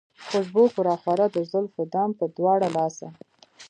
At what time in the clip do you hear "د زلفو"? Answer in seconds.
1.29-1.81